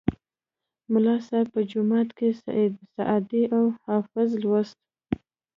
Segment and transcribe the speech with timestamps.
[0.91, 2.29] ملا صیب به جومات کې
[2.95, 4.79] سعدي او حافظ لوست.